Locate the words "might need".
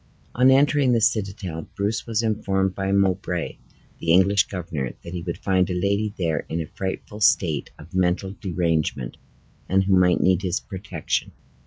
9.95-10.41